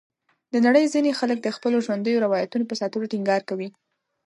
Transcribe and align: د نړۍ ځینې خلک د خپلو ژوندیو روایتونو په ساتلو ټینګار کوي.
د 0.53 0.55
نړۍ 0.65 0.85
ځینې 0.93 1.11
خلک 1.19 1.37
د 1.41 1.47
خپلو 1.55 1.77
ژوندیو 1.85 2.23
روایتونو 2.25 2.63
په 2.69 2.75
ساتلو 2.81 3.09
ټینګار 3.11 3.41
کوي. 3.49 3.69